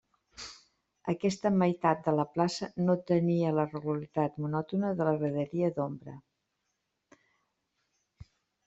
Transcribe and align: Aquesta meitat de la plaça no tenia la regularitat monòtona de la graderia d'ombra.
Aquesta 1.11 1.51
meitat 1.63 2.01
de 2.07 2.15
la 2.21 2.25
plaça 2.37 2.69
no 2.87 2.95
tenia 3.11 3.53
la 3.59 3.67
regularitat 3.69 4.41
monòtona 4.47 4.93
de 5.03 5.11
la 5.11 5.15
graderia 5.23 5.71
d'ombra. 5.79 6.19